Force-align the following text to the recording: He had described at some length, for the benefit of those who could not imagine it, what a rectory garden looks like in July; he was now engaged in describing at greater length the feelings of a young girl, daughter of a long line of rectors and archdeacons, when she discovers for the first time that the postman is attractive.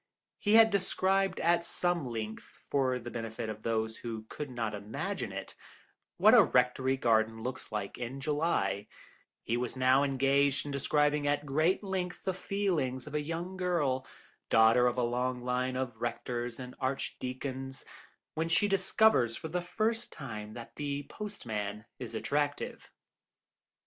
He 0.39 0.55
had 0.55 0.71
described 0.71 1.39
at 1.41 1.63
some 1.63 2.07
length, 2.07 2.63
for 2.71 2.97
the 2.97 3.11
benefit 3.11 3.49
of 3.49 3.61
those 3.61 3.97
who 3.97 4.25
could 4.29 4.49
not 4.49 4.73
imagine 4.73 5.31
it, 5.31 5.53
what 6.17 6.33
a 6.33 6.41
rectory 6.41 6.97
garden 6.97 7.43
looks 7.43 7.71
like 7.71 7.99
in 7.99 8.19
July; 8.19 8.87
he 9.43 9.57
was 9.57 9.75
now 9.75 10.01
engaged 10.03 10.65
in 10.65 10.71
describing 10.71 11.27
at 11.27 11.45
greater 11.45 11.85
length 11.85 12.23
the 12.23 12.33
feelings 12.33 13.05
of 13.05 13.13
a 13.13 13.21
young 13.21 13.57
girl, 13.57 14.07
daughter 14.49 14.87
of 14.87 14.97
a 14.97 15.03
long 15.03 15.43
line 15.43 15.75
of 15.75 15.95
rectors 16.01 16.59
and 16.59 16.73
archdeacons, 16.79 17.85
when 18.33 18.49
she 18.49 18.67
discovers 18.67 19.35
for 19.35 19.49
the 19.49 19.61
first 19.61 20.11
time 20.11 20.55
that 20.55 20.77
the 20.77 21.03
postman 21.11 21.85
is 21.99 22.15
attractive. 22.15 22.89